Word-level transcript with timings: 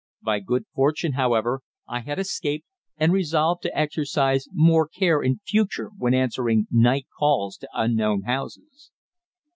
By 0.23 0.39
good 0.39 0.65
fortune, 0.73 1.11
however, 1.13 1.61
I 1.87 1.99
had 1.99 2.17
escaped, 2.17 2.65
and 2.97 3.13
resolved 3.13 3.61
to 3.61 3.77
exercise 3.77 4.47
more 4.51 4.87
care 4.87 5.21
in 5.21 5.41
future 5.45 5.91
when 5.95 6.15
answering 6.15 6.65
night 6.71 7.05
calls 7.19 7.55
to 7.57 7.69
unknown 7.75 8.23
houses. 8.23 8.89